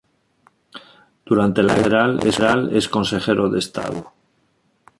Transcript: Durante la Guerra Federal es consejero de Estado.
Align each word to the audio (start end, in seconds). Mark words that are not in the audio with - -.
Durante 1.27 1.61
la 1.61 1.75
Guerra 1.75 2.17
Federal 2.17 2.75
es 2.75 2.89
consejero 2.89 3.51
de 3.51 3.59
Estado. 3.59 4.13